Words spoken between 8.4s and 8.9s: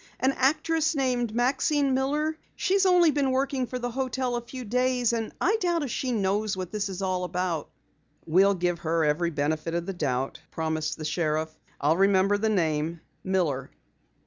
give